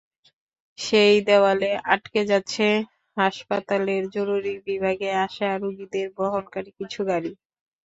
সেই 0.77 1.15
দেয়ালে 1.27 1.71
আটকে 1.93 2.21
যাচ্ছে 2.31 2.65
হাসপাতালের 3.17 4.03
জরুরি 4.15 4.53
বিভাগে 4.67 5.09
আসা 5.25 5.49
রোগীদের 5.57 6.07
বহনকারী 6.17 6.71
কিছু 6.79 6.99
গাড়ি। 7.09 7.31